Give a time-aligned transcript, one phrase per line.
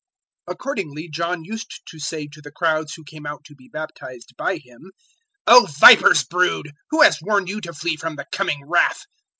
[0.49, 4.35] '"003:007 Accordingly John used to say to the crowds who came out to be baptized
[4.35, 4.91] by him,
[5.45, 9.03] "O vipers' brood, who has warned you to flee from the coming wrath?